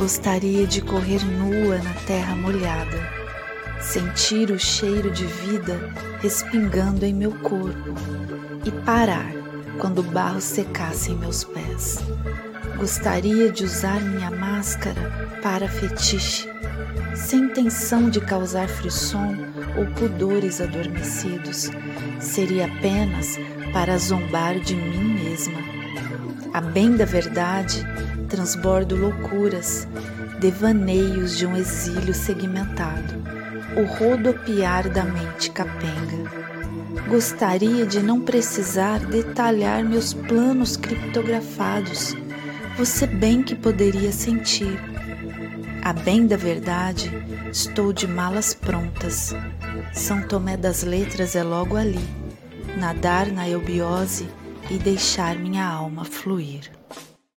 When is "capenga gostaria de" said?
35.52-38.00